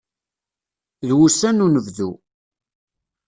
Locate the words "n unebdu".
1.59-2.11